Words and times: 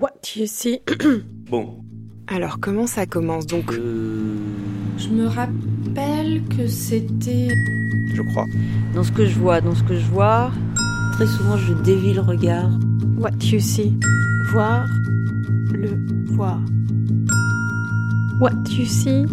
What 0.00 0.36
you 0.36 0.46
see 0.46 0.80
Bon. 1.50 1.82
Alors 2.28 2.58
comment 2.60 2.86
ça 2.86 3.06
commence 3.06 3.46
donc 3.46 3.72
Euh, 3.72 4.36
Je 4.98 5.08
me 5.08 5.26
rappelle 5.26 6.42
que 6.56 6.66
c'était. 6.66 7.48
je 8.14 8.22
crois. 8.32 8.44
Dans 8.94 9.04
ce 9.04 9.12
que 9.12 9.26
je 9.26 9.38
vois, 9.38 9.60
dans 9.60 9.74
ce 9.74 9.82
que 9.84 9.94
je 9.96 10.06
vois, 10.06 10.50
très 11.12 11.26
souvent 11.26 11.56
je 11.56 11.72
dévie 11.74 12.12
le 12.14 12.20
regard. 12.20 12.70
What 13.18 13.30
you 13.44 13.60
see. 13.60 13.94
Voir. 14.52 14.86
Le 15.72 15.96
voir. 16.34 16.60
What 18.40 18.52
you 18.70 18.84
see. 18.86 19.24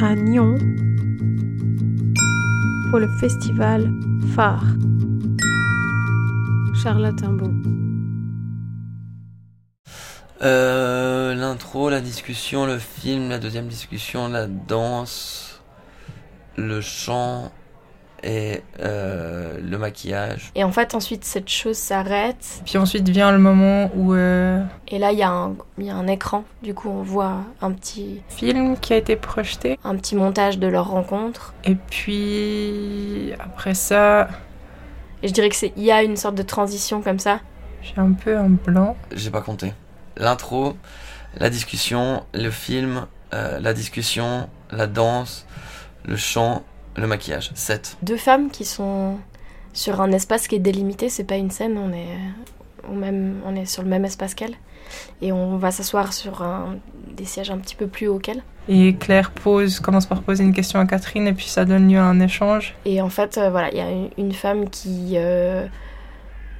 À 0.00 0.16
Nyon. 0.16 0.56
Pour 2.90 2.98
le 2.98 3.08
festival 3.20 3.88
phare. 4.34 4.64
Charlotte. 6.82 7.22
Euh, 10.42 11.34
L'intro, 11.34 11.88
la 11.88 12.00
discussion, 12.00 12.66
le 12.66 12.78
film, 12.78 13.28
la 13.28 13.38
deuxième 13.38 13.68
discussion, 13.68 14.28
la 14.28 14.46
danse, 14.46 15.62
le 16.56 16.80
chant 16.80 17.50
et 18.24 18.62
euh, 18.80 19.58
le 19.62 19.78
maquillage. 19.78 20.50
Et 20.54 20.62
en 20.62 20.70
fait, 20.72 20.94
ensuite, 20.94 21.24
cette 21.24 21.48
chose 21.48 21.76
s'arrête. 21.76 22.62
Puis 22.64 22.78
ensuite 22.78 23.08
vient 23.08 23.32
le 23.32 23.38
moment 23.38 23.90
où 23.96 24.14
euh, 24.14 24.62
Et 24.88 24.98
là, 24.98 25.10
il 25.12 25.18
y, 25.18 25.22
a 25.24 25.30
un- 25.30 25.54
il 25.78 25.86
y 25.86 25.90
a 25.90 25.96
un 25.96 26.06
écran. 26.06 26.44
Du 26.62 26.72
coup, 26.74 26.88
on 26.88 27.02
voit 27.02 27.38
un 27.60 27.72
petit, 27.72 28.20
film 28.28 28.76
qui 28.78 28.92
a 28.92 28.96
été 28.96 29.16
projeté. 29.16 29.78
un 29.84 29.96
petit 29.96 30.14
montage 30.16 30.58
de 30.58 30.66
leur 30.68 30.88
rencontre. 30.90 31.52
Et 31.64 31.74
puis 31.76 33.32
après 33.40 33.74
ça, 33.74 34.28
Et 35.22 35.28
je 35.28 35.32
dirais 35.32 35.48
que 35.48 35.56
c'est, 35.56 35.72
il 35.76 35.82
y 35.84 35.90
a 35.92 36.02
une 36.02 36.16
sorte 36.16 36.34
de 36.36 36.42
transition 36.42 37.00
comme 37.02 37.18
ça. 37.20 37.40
j'ai 37.82 37.94
un 38.00 38.12
peu 38.12 38.36
un 38.36 38.50
blanc. 38.50 38.96
J'ai 39.14 39.30
pas 39.30 39.40
compté. 39.40 39.72
L'intro, 40.16 40.76
la 41.38 41.50
discussion, 41.50 42.24
le 42.34 42.50
film, 42.50 43.06
euh, 43.34 43.58
la 43.60 43.72
discussion, 43.74 44.48
la 44.70 44.86
danse, 44.86 45.46
le 46.06 46.16
chant, 46.16 46.62
le 46.96 47.06
maquillage. 47.06 47.50
7. 47.54 47.96
Deux 48.02 48.16
femmes 48.16 48.50
qui 48.50 48.64
sont 48.64 49.16
sur 49.72 50.00
un 50.00 50.12
espace 50.12 50.48
qui 50.48 50.56
est 50.56 50.60
délimité. 50.60 51.08
C'est 51.08 51.24
pas 51.24 51.36
une 51.36 51.50
scène. 51.50 51.78
On 51.78 51.92
est, 51.92 52.18
au 52.90 52.94
même, 52.94 53.40
on 53.46 53.56
est 53.56 53.64
sur 53.66 53.82
le 53.82 53.88
même 53.88 54.04
espace 54.04 54.34
qu'elles. 54.34 54.56
Et 55.22 55.32
on 55.32 55.56
va 55.56 55.70
s'asseoir 55.70 56.12
sur 56.12 56.42
un, 56.42 56.76
des 57.16 57.24
sièges 57.24 57.50
un 57.50 57.56
petit 57.58 57.74
peu 57.76 57.86
plus 57.86 58.08
haut 58.08 58.18
qu'elles. 58.18 58.42
Et 58.68 58.94
Claire 58.96 59.30
pose, 59.30 59.80
commence 59.80 60.04
par 60.06 60.20
poser 60.22 60.44
une 60.44 60.52
question 60.52 60.78
à 60.78 60.86
Catherine 60.86 61.26
et 61.26 61.32
puis 61.32 61.46
ça 61.46 61.64
donne 61.64 61.90
lieu 61.90 61.98
à 61.98 62.04
un 62.04 62.20
échange. 62.20 62.74
Et 62.84 63.00
en 63.00 63.08
fait, 63.08 63.38
euh, 63.38 63.48
voilà, 63.50 63.70
il 63.70 63.78
y 63.78 63.80
a 63.80 63.90
une- 63.90 64.10
une 64.18 64.32
femme 64.32 64.68
qui, 64.68 65.12
euh, 65.14 65.66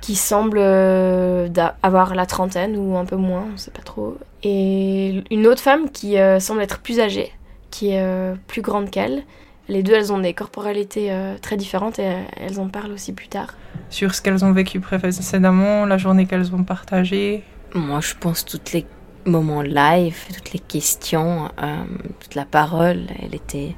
qui 0.00 0.14
semble 0.14 0.58
euh, 0.60 1.48
avoir 1.82 2.14
la 2.14 2.26
trentaine 2.26 2.76
ou 2.76 2.96
un 2.96 3.04
peu 3.04 3.16
moins, 3.16 3.46
on 3.52 3.56
sait 3.56 3.70
pas 3.70 3.82
trop. 3.82 4.16
Et 4.42 5.22
une 5.30 5.46
autre 5.46 5.60
femme 5.60 5.90
qui 5.90 6.18
euh, 6.18 6.40
semble 6.40 6.62
être 6.62 6.78
plus 6.78 7.00
âgée, 7.00 7.32
qui 7.70 7.90
est 7.90 8.02
euh, 8.02 8.34
plus 8.46 8.62
grande 8.62 8.90
qu'elle. 8.90 9.24
Les 9.70 9.84
deux, 9.84 9.92
elles 9.92 10.12
ont 10.12 10.18
des 10.18 10.34
corporalités 10.34 11.12
euh, 11.12 11.36
très 11.40 11.56
différentes 11.56 12.00
et 12.00 12.08
euh, 12.08 12.22
elles 12.36 12.58
en 12.58 12.66
parlent 12.66 12.90
aussi 12.90 13.12
plus 13.12 13.28
tard. 13.28 13.54
Sur 13.88 14.16
ce 14.16 14.20
qu'elles 14.20 14.44
ont 14.44 14.50
vécu 14.50 14.80
précédemment, 14.80 15.86
la 15.86 15.96
journée 15.96 16.26
qu'elles 16.26 16.52
ont 16.52 16.64
partagée. 16.64 17.44
Moi 17.72 18.00
je 18.00 18.14
pense 18.18 18.44
tous 18.44 18.72
les 18.72 18.84
moments 19.26 19.62
live, 19.62 20.16
toutes 20.34 20.52
les 20.52 20.58
questions, 20.58 21.50
euh, 21.62 21.84
toute 22.18 22.34
la 22.34 22.46
parole, 22.46 23.02
elle 23.22 23.32
était 23.32 23.76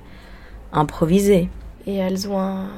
improvisée. 0.72 1.50
Et 1.86 1.96
elles 1.96 2.26
ont 2.26 2.40
un, 2.40 2.70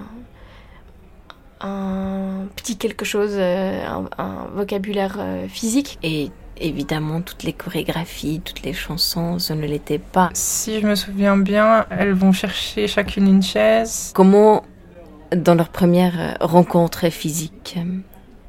un 1.64 2.46
petit 2.56 2.76
quelque 2.76 3.04
chose, 3.04 3.32
euh, 3.34 3.86
un, 3.86 4.04
un 4.18 4.46
vocabulaire 4.54 5.16
euh, 5.18 5.48
physique. 5.48 5.98
Et 6.02 6.30
évidemment 6.60 7.20
toutes 7.20 7.42
les 7.42 7.52
chorégraphies, 7.52 8.40
toutes 8.44 8.62
les 8.62 8.72
chansons, 8.72 9.38
ce 9.38 9.52
ne 9.52 9.66
l'était 9.66 9.98
pas. 9.98 10.30
Si 10.34 10.80
je 10.80 10.86
me 10.86 10.94
souviens 10.94 11.36
bien, 11.36 11.86
elles 11.90 12.12
vont 12.12 12.32
chercher 12.32 12.86
chacune 12.86 13.26
une 13.26 13.42
chaise. 13.42 14.12
Comment 14.14 14.62
dans 15.34 15.54
leur 15.54 15.68
première 15.68 16.20
euh, 16.20 16.32
rencontre 16.40 17.10
physique, 17.10 17.78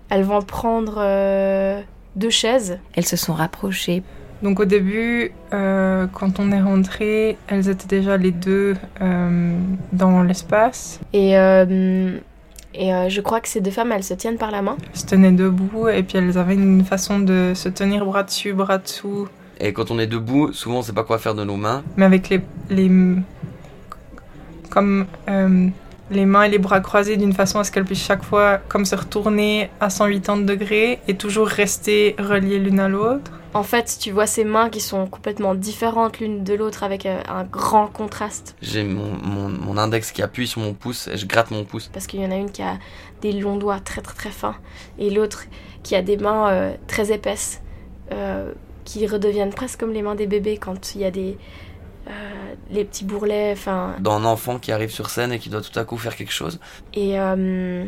Elles 0.10 0.24
vont 0.24 0.42
prendre 0.42 0.96
euh, 1.00 1.82
deux 2.16 2.30
chaises 2.30 2.78
elles 2.94 3.06
se 3.06 3.18
sont 3.18 3.34
rapprochées 3.34 4.04
Donc 4.44 4.60
au 4.60 4.66
début, 4.66 5.32
euh, 5.54 6.06
quand 6.14 6.40
on 6.40 6.52
est 6.52 6.62
rentré, 6.62 7.38
elles 7.48 7.70
étaient 7.70 7.88
déjà 7.88 8.18
les 8.18 8.32
deux 8.32 8.76
euh, 9.02 9.58
dans 9.94 10.22
l'espace. 10.22 11.00
Et, 11.14 11.38
euh, 11.38 12.20
et 12.78 12.94
euh, 12.94 13.10
je 13.10 13.22
crois 13.22 13.40
que 13.40 13.48
ces 13.48 13.62
deux 13.62 13.72
femmes, 13.72 13.92
elles 13.92 14.04
se 14.04 14.14
tiennent 14.14 14.38
par 14.38 14.52
la 14.52 14.62
main. 14.62 14.78
Elles 14.94 15.00
se 15.00 15.06
tenaient 15.06 15.32
debout 15.32 15.88
et 15.88 16.04
puis 16.04 16.18
elles 16.18 16.38
avaient 16.38 16.56
une 16.56 16.84
façon 16.84 17.20
de 17.20 17.54
se 17.56 17.70
tenir 17.70 18.06
bras 18.06 18.24
dessus, 18.24 18.54
bras 18.54 18.78
dessous. 18.78 19.28
Et 19.60 19.74
quand 19.74 19.92
on 19.92 20.00
est 20.00 20.08
debout, 20.08 20.52
souvent 20.54 20.80
on 20.80 20.82
sait 20.82 20.94
pas 20.94 21.04
quoi 21.04 21.18
faire 21.18 21.36
de 21.36 21.44
nos 21.44 21.56
mains. 21.56 21.84
mais 21.96 22.06
avec 22.06 22.30
les, 22.30 22.42
les 22.70 22.92
comme 24.70 25.06
euh, 25.30 25.68
les 26.12 26.26
mains 26.26 26.44
et 26.44 26.50
les 26.50 26.58
bras 26.58 26.82
croisés 26.82 27.18
d'une 27.18 27.34
façon 27.34 27.60
à 27.60 27.64
ce 27.64 27.72
qu'elles 27.72 27.86
puissent 27.86 28.06
chaque 28.06 28.24
fois 28.24 28.60
comme 28.68 28.86
se 28.86 28.96
retourner 28.96 29.70
à 29.80 29.90
180 29.90 30.38
degrés 30.46 31.00
et 31.08 31.16
toujours 31.16 31.48
rester 31.48 32.16
reliées 32.20 32.60
l'une 32.60 32.80
à 32.80 32.90
l'autre. 32.90 33.32
En 33.56 33.64
fait, 33.64 33.98
tu 34.00 34.12
vois 34.12 34.28
ces 34.28 34.44
mains 34.44 34.70
qui 34.70 34.82
sont 34.82 35.08
complètement 35.08 35.56
différentes 35.56 36.20
l'une 36.20 36.44
de 36.44 36.54
l'autre 36.54 36.84
avec 36.84 37.06
euh, 37.06 37.22
un 37.28 37.46
grand 37.46 37.88
contraste. 37.88 38.56
J'ai 38.62 38.84
mon, 38.84 39.14
mon, 39.24 39.48
mon 39.50 39.78
index 39.78 40.12
qui 40.12 40.22
appuie 40.22 40.46
sur 40.46 40.62
mon 40.62 40.74
pouce 40.74 41.08
et 41.08 41.18
je 41.18 41.26
gratte 41.26 41.52
mon 41.52 41.64
pouce. 41.64 41.90
Parce 41.94 42.06
qu'il 42.06 42.22
y 42.22 42.26
en 42.26 42.32
a 42.32 42.36
une 42.36 42.52
qui 42.52 42.62
a 42.62 42.78
des 43.22 43.32
longs 43.32 43.56
doigts 43.58 43.80
très 43.80 44.02
très 44.02 44.14
très 44.14 44.30
fins 44.30 44.56
et 45.00 45.10
l'autre 45.10 45.46
qui 45.84 45.96
a 45.96 46.02
des 46.02 46.18
mains 46.18 46.50
euh, 46.50 46.76
très 46.88 47.12
épaisses 47.14 47.62
euh, 48.12 48.52
qui 48.84 49.08
redeviennent 49.08 49.54
presque 49.54 49.80
comme 49.80 49.94
les 49.94 50.02
mains 50.02 50.16
des 50.16 50.28
bébés 50.28 50.58
quand 50.58 50.94
il 50.94 51.02
y 51.02 51.06
a 51.06 51.12
des 51.12 51.38
euh, 52.08 52.12
les 52.70 52.84
petits 52.86 53.06
bourrelets. 53.06 53.54
Enfin, 53.54 53.96
D'un 54.00 54.26
enfant 54.26 54.60
qui 54.60 54.72
arrive 54.74 54.92
sur 54.92 55.10
scène 55.10 55.32
et 55.32 55.40
qui 55.40 55.50
doit 55.50 55.62
tout 55.62 55.80
à 55.80 55.86
coup 55.86 55.98
faire 55.98 56.16
quelque 56.16 56.34
chose. 56.34 56.60
et 56.94 57.20
euh, 57.20 57.84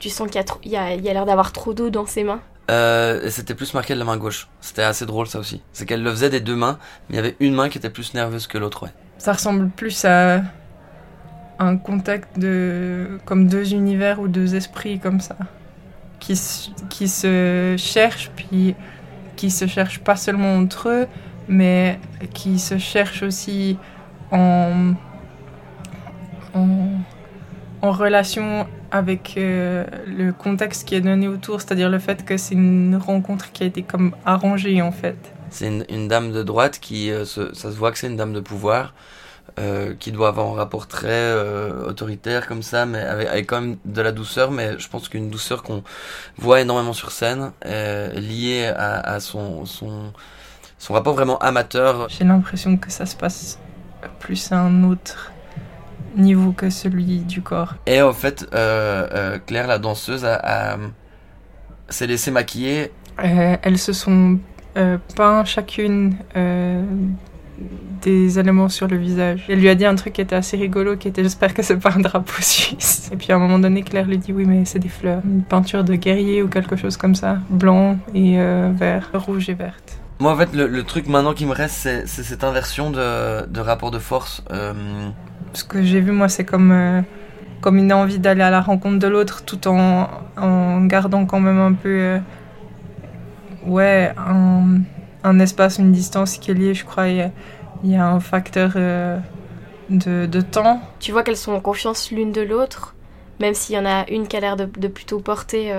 tu 0.00 0.08
sens 0.08 0.28
qu'il 0.28 0.42
y 0.72 0.76
a 0.76 0.96
l'air 0.96 1.26
d'avoir 1.26 1.52
trop 1.52 1.72
d'eau 1.74 1.90
dans 1.90 2.06
ses 2.06 2.24
mains. 2.24 2.40
Euh, 2.70 3.28
c'était 3.30 3.54
plus 3.54 3.74
marqué 3.74 3.94
de 3.94 3.98
la 3.98 4.04
main 4.04 4.16
gauche. 4.16 4.48
C'était 4.60 4.82
assez 4.82 5.04
drôle 5.06 5.26
ça 5.26 5.38
aussi. 5.38 5.62
C'est 5.72 5.86
qu'elle 5.86 6.02
le 6.02 6.10
faisait 6.10 6.30
des 6.30 6.40
deux 6.40 6.56
mains, 6.56 6.78
mais 7.08 7.14
il 7.14 7.16
y 7.16 7.18
avait 7.18 7.36
une 7.40 7.54
main 7.54 7.68
qui 7.68 7.78
était 7.78 7.90
plus 7.90 8.14
nerveuse 8.14 8.46
que 8.46 8.58
l'autre, 8.58 8.84
ouais. 8.84 8.92
Ça 9.18 9.32
ressemble 9.32 9.68
plus 9.68 10.04
à 10.04 10.42
un 11.58 11.76
contact 11.76 12.38
de 12.38 13.18
comme 13.24 13.48
deux 13.48 13.72
univers 13.72 14.20
ou 14.20 14.28
deux 14.28 14.54
esprits 14.54 14.98
comme 14.98 15.20
ça 15.20 15.36
qui 16.18 16.36
se, 16.36 16.70
qui 16.88 17.06
se 17.06 17.76
cherchent 17.78 18.30
puis 18.34 18.74
qui 19.36 19.50
se 19.50 19.66
cherchent 19.66 20.00
pas 20.00 20.16
seulement 20.16 20.56
entre 20.56 20.88
eux 20.88 21.06
mais 21.46 22.00
qui 22.32 22.58
se 22.58 22.78
cherchent 22.78 23.22
aussi 23.22 23.78
en 24.32 24.94
en, 26.54 26.83
en 27.84 27.92
relation 27.92 28.66
avec 28.90 29.34
euh, 29.36 29.84
le 30.06 30.32
contexte 30.32 30.86
qui 30.86 30.94
est 30.94 31.00
donné 31.02 31.28
autour 31.28 31.60
c'est-à-dire 31.60 31.90
le 31.90 31.98
fait 31.98 32.24
que 32.24 32.36
c'est 32.36 32.54
une 32.54 32.96
rencontre 32.96 33.52
qui 33.52 33.62
a 33.62 33.66
été 33.66 33.82
comme 33.82 34.14
arrangée 34.24 34.80
en 34.82 34.92
fait 34.92 35.16
C'est 35.50 35.68
une, 35.68 35.84
une 35.90 36.08
dame 36.08 36.32
de 36.32 36.42
droite 36.42 36.78
qui, 36.80 37.10
euh, 37.10 37.24
se- 37.24 37.52
ça 37.54 37.70
se 37.72 37.76
voit 37.76 37.90
que 37.92 37.98
c'est 37.98 38.06
une 38.08 38.16
dame 38.16 38.32
de 38.32 38.40
pouvoir, 38.40 38.94
euh, 39.60 39.94
qui 40.00 40.10
doit 40.12 40.28
avoir 40.28 40.46
un 40.52 40.56
rapport 40.62 40.86
très 40.88 41.22
autoritaire 41.90 42.46
comme 42.48 42.62
ça, 42.62 42.86
mais 42.86 43.00
avec, 43.14 43.28
avec 43.28 43.46
quand 43.46 43.60
même 43.60 43.76
de 43.84 44.02
la 44.02 44.12
douceur, 44.12 44.50
mais 44.50 44.78
je 44.78 44.88
pense 44.88 45.08
qu'une 45.10 45.28
douceur 45.30 45.62
qu'on 45.62 45.82
voit 46.38 46.60
énormément 46.60 46.94
sur 46.94 47.10
scène, 47.12 47.52
liée 48.30 48.72
à, 48.76 48.98
à 49.14 49.20
son, 49.20 49.64
son, 49.66 50.12
son 50.78 50.92
rapport 50.94 51.14
vraiment 51.14 51.38
amateur. 51.38 52.08
J'ai 52.08 52.24
l'impression 52.24 52.76
que 52.76 52.90
ça 52.90 53.06
se 53.06 53.14
passe 53.14 53.58
plus 54.18 54.50
à 54.52 54.58
un 54.58 54.82
autre 54.84 55.30
niveau 56.16 56.52
que 56.52 56.70
celui 56.70 57.18
du 57.20 57.42
corps. 57.42 57.74
Et 57.86 58.00
en 58.02 58.12
fait, 58.12 58.46
euh, 58.54 59.06
euh, 59.12 59.38
Claire, 59.46 59.66
la 59.66 59.78
danseuse, 59.78 60.24
a, 60.24 60.34
a- 60.74 60.76
s'est 61.88 62.06
laissée 62.06 62.30
maquiller. 62.30 62.90
Euh, 63.22 63.56
elles 63.62 63.78
se 63.78 63.92
sont 63.92 64.38
peint 65.14 65.44
chacune 65.44 66.16
des 68.02 68.38
éléments 68.38 68.68
sur 68.68 68.88
le 68.88 68.96
visage. 68.96 69.44
Elle 69.48 69.60
lui 69.60 69.68
a 69.68 69.74
dit 69.74 69.86
un 69.86 69.94
truc 69.94 70.14
qui 70.14 70.20
était 70.20 70.34
assez 70.34 70.56
rigolo, 70.56 70.96
qui 70.96 71.08
était 71.08 71.22
j'espère 71.22 71.54
que 71.54 71.62
c'est 71.62 71.76
pas 71.76 71.92
un 71.96 72.00
drapeau 72.00 72.32
suisse. 72.40 73.08
Et 73.12 73.16
puis 73.16 73.32
à 73.32 73.36
un 73.36 73.38
moment 73.38 73.58
donné, 73.58 73.82
Claire 73.82 74.06
lui 74.06 74.18
dit 74.18 74.32
oui 74.32 74.44
mais 74.46 74.64
c'est 74.64 74.80
des 74.80 74.88
fleurs, 74.88 75.20
une 75.24 75.42
peinture 75.42 75.84
de 75.84 75.94
guerrier 75.94 76.42
ou 76.42 76.48
quelque 76.48 76.76
chose 76.76 76.96
comme 76.96 77.14
ça, 77.14 77.38
blanc 77.48 77.96
et 78.14 78.40
euh, 78.40 78.70
vert, 78.74 79.08
rouge 79.14 79.48
et 79.48 79.54
verte. 79.54 79.83
Moi, 80.20 80.32
en 80.32 80.36
fait, 80.36 80.54
le, 80.54 80.66
le 80.68 80.82
truc 80.84 81.06
maintenant 81.08 81.34
qui 81.34 81.44
me 81.46 81.52
reste, 81.52 81.74
c'est 81.74 82.06
c'est 82.06 82.22
cette 82.22 82.44
inversion 82.44 82.90
de, 82.90 83.46
de 83.46 83.60
rapport 83.60 83.90
de 83.90 83.98
force. 83.98 84.42
Euh, 84.52 85.08
Ce 85.52 85.64
que 85.64 85.82
j'ai 85.82 86.00
vu 86.00 86.12
moi, 86.12 86.28
c'est 86.28 86.44
comme 86.44 86.72
euh, 86.72 87.02
comme 87.60 87.76
une 87.78 87.92
envie 87.92 88.18
d'aller 88.18 88.42
à 88.42 88.50
la 88.50 88.60
rencontre 88.60 88.98
de 88.98 89.08
l'autre, 89.08 89.44
tout 89.44 89.66
en, 89.68 90.08
en 90.36 90.84
gardant 90.86 91.26
quand 91.26 91.40
même 91.40 91.58
un 91.60 91.72
peu 91.72 91.88
euh, 91.88 92.18
ouais 93.66 94.12
un, 94.16 94.80
un 95.24 95.38
espace, 95.40 95.78
une 95.78 95.92
distance 95.92 96.38
qui 96.38 96.50
est 96.50 96.54
liée. 96.54 96.74
Je 96.74 96.84
crois 96.84 97.08
il 97.08 97.16
y 97.16 97.20
a, 97.22 97.30
il 97.82 97.90
y 97.90 97.96
a 97.96 98.06
un 98.06 98.20
facteur 98.20 98.72
euh, 98.76 99.18
de, 99.90 100.26
de 100.26 100.40
temps. 100.40 100.80
Tu 101.00 101.12
vois 101.12 101.22
qu'elles 101.22 101.36
sont 101.36 101.52
en 101.52 101.60
confiance 101.60 102.10
l'une 102.10 102.32
de 102.32 102.42
l'autre, 102.42 102.94
même 103.40 103.54
s'il 103.54 103.76
y 103.76 103.78
en 103.78 103.86
a 103.86 104.08
une 104.10 104.26
qui 104.28 104.36
a 104.36 104.40
l'air 104.40 104.56
de, 104.56 104.66
de 104.66 104.88
plutôt 104.88 105.20
porter 105.20 105.72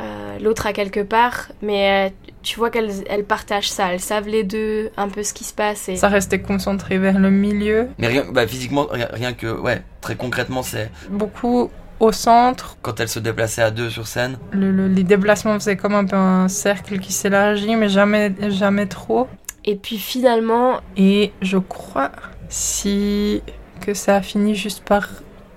euh, 0.00 0.38
l'autre 0.40 0.66
à 0.66 0.72
quelque 0.72 1.00
part, 1.00 1.48
mais 1.62 2.08
euh, 2.08 2.30
tu 2.42 2.58
vois 2.58 2.70
qu'elles 2.70 3.04
elles 3.08 3.24
partagent 3.24 3.70
ça, 3.70 3.92
elles 3.92 4.00
savent 4.00 4.28
les 4.28 4.44
deux 4.44 4.90
un 4.96 5.08
peu 5.08 5.22
ce 5.22 5.32
qui 5.32 5.44
se 5.44 5.54
passe. 5.54 5.88
Et... 5.88 5.96
Ça 5.96 6.08
restait 6.08 6.40
concentré 6.40 6.98
vers 6.98 7.18
le 7.18 7.30
milieu. 7.30 7.88
Mais 7.98 8.06
rien, 8.08 8.24
bah, 8.30 8.46
physiquement, 8.46 8.86
rien, 8.90 9.08
rien 9.12 9.32
que, 9.32 9.46
ouais, 9.46 9.82
très 10.00 10.16
concrètement, 10.16 10.62
c'est 10.62 10.90
Beaucoup 11.10 11.70
au 11.98 12.12
centre. 12.12 12.76
quand 12.82 13.00
elle 13.00 13.08
se 13.08 13.18
déplaçait 13.18 13.62
à 13.62 13.70
deux 13.70 13.88
sur 13.88 14.06
scène. 14.06 14.36
Le- 14.52 14.70
le- 14.70 14.88
les 14.88 15.02
déplacements 15.02 15.54
faisaient 15.54 15.76
comme 15.78 15.94
un 15.94 16.04
peu 16.04 16.16
un 16.16 16.48
cercle 16.48 16.98
qui 16.98 17.12
s'élargit, 17.14 17.74
mais 17.74 17.88
jamais, 17.88 18.34
jamais 18.50 18.86
trop. 18.86 19.28
Et 19.64 19.76
puis 19.76 19.96
finalement, 19.98 20.80
Et 20.98 21.32
je 21.40 21.56
crois 21.58 22.12
si 22.50 23.42
que 23.80 23.94
ça 23.94 24.16
a 24.16 24.22
fini 24.22 24.54
juste 24.54 24.84
par 24.84 25.08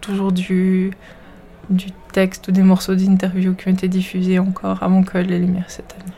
toujours 0.02 0.32
du, 0.32 0.92
du 1.70 1.88
texte 2.12 2.48
ou 2.48 2.52
des 2.52 2.64
morceaux 2.64 2.96
d'interview 2.96 3.54
qui 3.54 3.68
ont 3.68 3.72
été 3.72 3.88
diffusés 3.88 4.40
encore 4.40 4.82
avant 4.84 5.04
que 5.04 5.18
les 5.18 5.40
lumières 5.40 5.70
s'éteignent. 5.70 6.14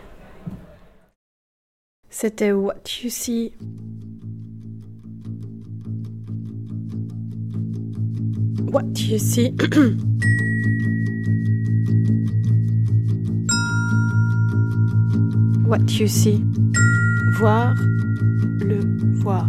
C'était 2.09 2.51
What 2.51 2.75
You 3.03 3.09
See. 3.09 3.53
What 8.71 8.83
You 8.97 9.17
See. 9.17 9.53
What 15.65 15.91
You 15.99 16.07
See. 16.07 16.43
Voir 17.37 17.75
le 18.59 18.79
voir. 19.21 19.47